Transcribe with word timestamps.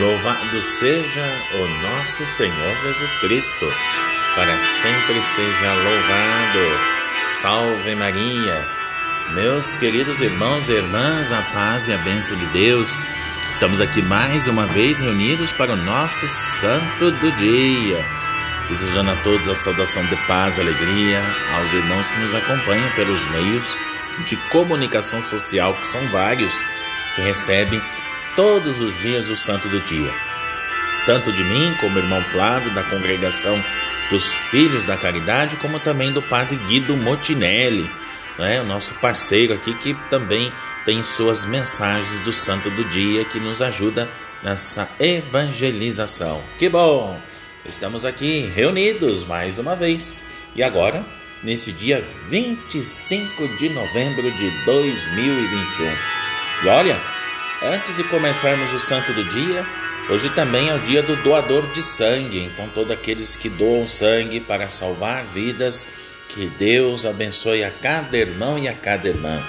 Louvado 0.00 0.62
seja 0.62 1.24
o 1.54 1.66
nosso 1.82 2.24
Senhor 2.36 2.76
Jesus 2.84 3.16
Cristo, 3.16 3.66
para 4.36 4.60
sempre 4.60 5.20
seja 5.20 5.72
louvado. 5.72 7.32
Salve 7.32 7.96
Maria! 7.96 8.64
Meus 9.32 9.74
queridos 9.74 10.20
irmãos 10.20 10.68
e 10.68 10.74
irmãs, 10.74 11.32
a 11.32 11.42
paz 11.42 11.88
e 11.88 11.92
a 11.92 11.98
bênção 11.98 12.36
de 12.36 12.46
Deus. 12.46 13.04
Estamos 13.50 13.80
aqui 13.80 14.00
mais 14.00 14.46
uma 14.46 14.66
vez 14.66 15.00
reunidos 15.00 15.50
para 15.50 15.72
o 15.72 15.76
nosso 15.76 16.28
Santo 16.28 17.10
do 17.10 17.32
Dia. 17.32 18.04
Desejando 18.68 19.10
a 19.10 19.16
todos 19.16 19.48
a 19.48 19.56
saudação 19.56 20.04
de 20.06 20.16
paz 20.28 20.58
e 20.58 20.60
alegria, 20.60 21.20
aos 21.56 21.72
irmãos 21.72 22.06
que 22.06 22.20
nos 22.20 22.34
acompanham 22.34 22.88
pelos 22.92 23.26
meios 23.30 23.74
de 24.26 24.36
comunicação 24.50 25.20
social, 25.20 25.74
que 25.74 25.86
são 25.88 26.06
vários, 26.10 26.54
que 27.16 27.22
recebem 27.22 27.82
todos 28.38 28.80
os 28.80 28.96
dias 29.00 29.28
o 29.28 29.34
santo 29.34 29.68
do 29.68 29.80
dia. 29.80 30.12
Tanto 31.04 31.32
de 31.32 31.42
mim, 31.42 31.74
como 31.80 31.98
irmão 31.98 32.22
Flávio, 32.22 32.72
da 32.72 32.84
congregação 32.84 33.60
dos 34.12 34.32
Filhos 34.32 34.86
da 34.86 34.96
Caridade, 34.96 35.56
como 35.56 35.80
também 35.80 36.12
do 36.12 36.22
padre 36.22 36.54
Guido 36.68 36.96
Motinelli, 36.96 37.90
né, 38.38 38.60
o 38.60 38.64
nosso 38.64 38.94
parceiro 39.00 39.54
aqui, 39.54 39.74
que 39.74 39.92
também 40.08 40.52
tem 40.84 41.02
suas 41.02 41.44
mensagens 41.46 42.20
do 42.20 42.32
santo 42.32 42.70
do 42.70 42.84
dia, 42.84 43.24
que 43.24 43.40
nos 43.40 43.60
ajuda 43.60 44.08
nessa 44.40 44.88
evangelização. 45.00 46.40
Que 46.60 46.68
bom! 46.68 47.20
Estamos 47.66 48.04
aqui 48.04 48.52
reunidos 48.54 49.26
mais 49.26 49.58
uma 49.58 49.74
vez. 49.74 50.16
E 50.54 50.62
agora, 50.62 51.04
nesse 51.42 51.72
dia 51.72 52.06
25 52.28 53.48
de 53.56 53.68
novembro 53.70 54.30
de 54.30 54.48
2021. 54.64 55.96
E 56.62 56.68
olha, 56.68 57.17
Antes 57.60 57.96
de 57.96 58.04
começarmos 58.04 58.72
o 58.72 58.78
santo 58.78 59.12
do 59.12 59.24
dia, 59.24 59.66
hoje 60.08 60.30
também 60.30 60.68
é 60.68 60.74
o 60.76 60.78
dia 60.78 61.02
do 61.02 61.16
doador 61.24 61.66
de 61.72 61.82
sangue. 61.82 62.44
Então, 62.44 62.68
todos 62.68 62.92
aqueles 62.92 63.34
que 63.34 63.48
doam 63.48 63.84
sangue 63.84 64.38
para 64.38 64.68
salvar 64.68 65.24
vidas, 65.24 65.92
que 66.28 66.46
Deus 66.50 67.04
abençoe 67.04 67.64
a 67.64 67.70
cada 67.70 68.16
irmão 68.16 68.56
e 68.56 68.68
a 68.68 68.74
cada 68.74 69.08
irmã. 69.08 69.42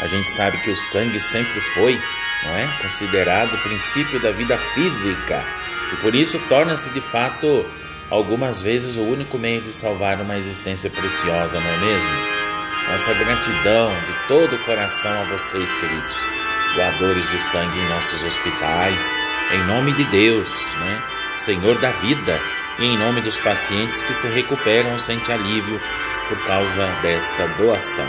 A 0.00 0.06
gente 0.06 0.30
sabe 0.30 0.56
que 0.62 0.70
o 0.70 0.76
sangue 0.76 1.20
sempre 1.20 1.60
foi, 1.74 2.00
não 2.44 2.56
é, 2.56 2.66
considerado 2.80 3.52
o 3.52 3.58
princípio 3.58 4.18
da 4.18 4.30
vida 4.30 4.56
física 4.56 5.44
e 5.92 5.96
por 5.96 6.14
isso 6.14 6.40
torna-se 6.48 6.88
de 6.90 7.00
fato 7.00 7.66
algumas 8.08 8.62
vezes 8.62 8.96
o 8.96 9.02
único 9.02 9.36
meio 9.36 9.60
de 9.60 9.72
salvar 9.72 10.20
uma 10.20 10.38
existência 10.38 10.88
preciosa, 10.88 11.60
não 11.60 11.70
é 11.70 11.76
mesmo? 11.78 12.10
Nossa 12.90 13.12
gratidão 13.12 13.92
de 14.06 14.28
todo 14.28 14.54
o 14.54 14.58
coração 14.60 15.12
a 15.20 15.24
vocês, 15.24 15.70
queridos 15.74 16.37
doadores 16.74 17.28
de 17.30 17.40
sangue 17.40 17.78
em 17.78 17.88
nossos 17.88 18.22
hospitais, 18.24 19.14
em 19.52 19.64
nome 19.66 19.92
de 19.92 20.04
Deus, 20.04 20.48
né? 20.80 21.02
Senhor 21.36 21.78
da 21.78 21.90
vida, 21.90 22.40
e 22.78 22.84
em 22.86 22.98
nome 22.98 23.20
dos 23.20 23.38
pacientes 23.38 24.02
que 24.02 24.12
se 24.12 24.28
recuperam 24.28 24.92
ou 24.92 24.98
sentem 24.98 25.34
alívio 25.34 25.80
por 26.28 26.38
causa 26.44 26.86
desta 27.02 27.48
doação. 27.58 28.08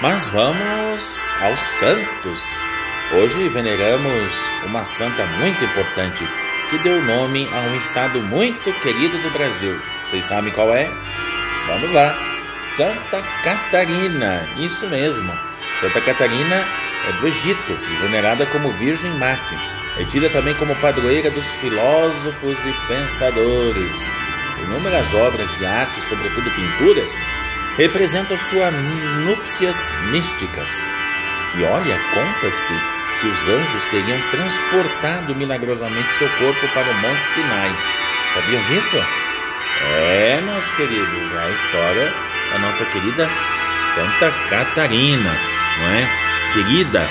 Mas 0.00 0.26
vamos 0.28 1.32
aos 1.40 1.60
santos. 1.60 2.42
Hoje 3.12 3.48
veneramos 3.50 4.32
uma 4.64 4.84
santa 4.84 5.24
muito 5.38 5.64
importante 5.64 6.26
que 6.70 6.78
deu 6.78 7.02
nome 7.02 7.48
a 7.52 7.60
um 7.70 7.76
estado 7.76 8.20
muito 8.20 8.72
querido 8.80 9.16
do 9.18 9.30
Brasil. 9.30 9.78
Vocês 10.02 10.24
sabem 10.24 10.52
qual 10.52 10.74
é? 10.74 10.90
Vamos 11.66 11.92
lá. 11.92 12.16
Santa 12.62 13.22
Catarina, 13.44 14.48
isso 14.58 14.86
mesmo. 14.88 15.32
Santa 15.80 16.00
Catarina 16.00 16.64
é 17.08 17.12
do 17.20 17.26
Egito 17.26 17.72
e 17.72 17.94
venerada 18.02 18.46
como 18.46 18.72
Virgem 18.72 19.12
Mártir. 19.18 19.58
É 19.98 20.04
tida 20.04 20.30
também 20.30 20.54
como 20.54 20.74
padroeira 20.76 21.30
dos 21.30 21.50
filósofos 21.54 22.64
e 22.64 22.72
pensadores. 22.88 24.02
Inúmeras 24.62 25.12
obras 25.12 25.50
de 25.58 25.66
arte, 25.66 26.00
sobretudo 26.00 26.50
pinturas, 26.50 27.12
representam 27.76 28.38
suas 28.38 28.72
núpcias 29.26 29.92
místicas. 30.10 30.70
E 31.56 31.64
olha, 31.64 32.00
conta-se 32.14 32.72
que 33.20 33.26
os 33.26 33.48
anjos 33.48 33.84
teriam 33.90 34.20
transportado 34.30 35.34
milagrosamente 35.34 36.12
seu 36.12 36.28
corpo 36.38 36.68
para 36.68 36.90
o 36.90 36.94
Monte 36.94 37.26
Sinai. 37.26 37.76
Sabiam 38.34 38.62
disso? 38.64 38.96
É, 39.82 40.40
meus 40.40 40.70
queridos, 40.72 41.36
a 41.36 41.50
história 41.50 42.14
da 42.52 42.58
nossa 42.60 42.84
querida 42.86 43.28
Santa 43.60 44.32
Catarina, 44.48 45.36
não 45.78 45.88
é? 45.94 46.31
Querida 46.52 47.08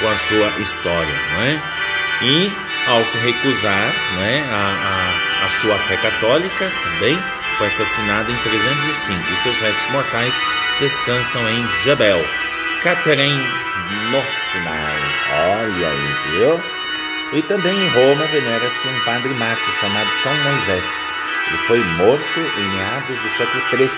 com 0.00 0.08
a 0.08 0.16
sua 0.16 0.48
história, 0.60 1.14
não 1.32 1.42
é? 1.42 1.62
E 2.22 2.52
ao 2.86 3.04
se 3.04 3.18
recusar 3.18 3.92
é, 4.20 4.44
a, 4.50 5.42
a, 5.42 5.46
a, 5.46 5.48
sua 5.48 5.76
fé 5.78 5.96
católica 5.96 6.70
também 6.82 7.18
foi 7.58 7.66
assassinada 7.68 8.30
em 8.30 8.36
305 8.36 9.32
e 9.32 9.36
seus 9.36 9.58
restos 9.58 9.90
mortais 9.92 10.34
descansam 10.80 11.48
em 11.48 11.66
Jebel, 11.82 12.22
Catherine 12.82 13.42
no 14.10 14.22
Sinai. 14.28 15.02
Olha 15.32 15.88
aí, 15.88 16.16
viu? 16.30 16.60
E 17.32 17.42
também 17.42 17.74
em 17.74 17.88
Roma 17.88 18.26
venera-se 18.26 18.86
um 18.86 19.00
padre 19.00 19.32
mártir 19.34 19.74
chamado 19.80 20.10
São 20.10 20.34
Moisés. 20.34 21.06
Ele 21.48 21.58
foi 21.66 21.84
morto 21.96 22.40
em 22.58 22.68
meados 22.76 23.18
do 23.18 23.28
século 23.30 23.62
III 23.72 23.88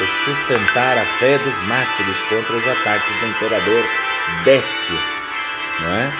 por 0.00 0.08
sustentar 0.24 0.96
a 0.96 1.04
fé 1.18 1.36
dos 1.36 1.56
mártires 1.66 2.16
contra 2.22 2.56
os 2.56 2.66
ataques 2.66 3.20
do 3.20 3.26
imperador 3.26 3.84
Décio. 4.44 4.98
Não 5.80 5.94
é? 5.94 6.12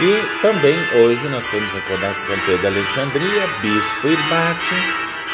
E 0.00 0.40
também 0.40 0.76
hoje 0.94 1.28
nós 1.28 1.44
temos 1.46 1.70
recordar 1.70 2.14
São 2.14 2.36
Pedro 2.40 2.60
de 2.60 2.66
Alexandria, 2.66 3.46
bispo 3.60 4.08
e 4.08 4.16
mártir, 4.30 4.78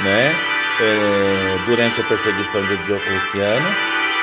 né? 0.01 0.35
É, 0.81 1.59
durante 1.67 2.01
a 2.01 2.05
perseguição 2.05 2.65
de 2.65 2.77
Diocleciano, 2.79 3.69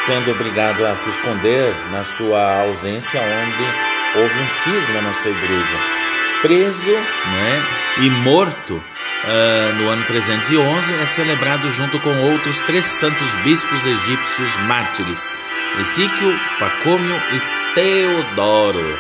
sendo 0.06 0.31
obrigado 0.31 0.85
a 0.85 0.95
se 0.95 1.09
esconder 1.09 1.73
na 1.91 2.03
sua 2.03 2.63
ausência, 2.63 3.22
onde 3.22 4.19
houve 4.19 4.39
um 4.39 4.50
cisma 4.50 5.01
na 5.01 5.13
sua 5.13 5.31
igreja 5.31 6.00
preso 6.41 6.91
né, 6.91 7.63
e 8.01 8.09
morto 8.09 8.81
uh, 9.24 9.74
no 9.75 9.90
ano 9.90 10.03
311, 10.06 10.94
é 10.94 11.06
celebrado 11.06 11.72
junto 11.72 12.00
com 12.00 12.16
outros 12.31 12.62
três 12.62 12.85
santos 12.85 13.30
bispos 13.44 13.85
egípcios 13.85 14.57
mártires, 14.68 15.31
Esíquio, 15.80 16.40
Pacômio 16.59 17.16
e 17.34 17.74
Teodoro. 17.75 18.97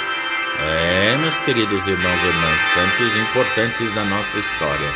É, 0.61 1.17
meus 1.21 1.39
queridos 1.39 1.87
irmãos 1.87 2.21
e 2.21 2.27
irmãs, 2.27 2.61
santos 2.61 3.15
importantes 3.15 3.93
da 3.93 4.03
nossa 4.03 4.37
história. 4.37 4.89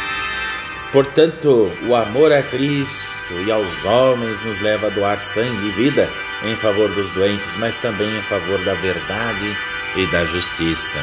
Portanto, 0.92 1.72
o 1.88 1.96
amor 1.96 2.32
a 2.32 2.44
Cristo 2.44 3.34
e 3.46 3.52
aos 3.52 3.84
homens 3.86 4.42
nos 4.44 4.60
leva 4.60 4.88
a 4.88 4.90
doar 4.90 5.22
sangue 5.22 5.70
e 5.70 5.72
vida 5.72 6.10
em 6.44 6.56
favor 6.58 6.90
dos 6.90 7.12
doentes, 7.12 7.56
mas 7.58 7.76
também 7.78 8.16
em 8.16 8.22
favor 8.24 8.60
da 8.64 8.74
verdade 8.76 9.58
e 9.96 10.06
da 10.08 10.26
justiça. 10.26 11.00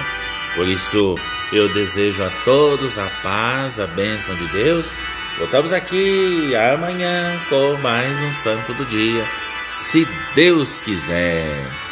Por 0.54 0.68
isso, 0.68 1.16
eu 1.52 1.68
desejo 1.72 2.22
a 2.22 2.30
todos 2.44 2.98
a 2.98 3.08
paz, 3.22 3.78
a 3.78 3.86
bênção 3.86 4.34
de 4.36 4.46
Deus. 4.48 4.96
Voltamos 5.38 5.72
aqui 5.72 6.54
amanhã 6.54 7.40
com 7.48 7.76
mais 7.78 8.20
um 8.20 8.32
Santo 8.32 8.74
do 8.74 8.84
Dia, 8.84 9.26
se 9.66 10.06
Deus 10.34 10.80
quiser. 10.80 11.89